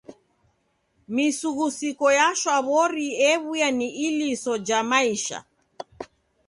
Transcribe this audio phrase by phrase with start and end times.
[1.15, 5.39] Misughusiko ya shwaw'ori ew'uya ni iliso ja maisha.